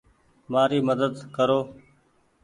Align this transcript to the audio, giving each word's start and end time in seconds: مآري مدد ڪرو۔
مآري 0.51 0.79
مدد 0.89 1.13
ڪرو۔ 1.35 1.59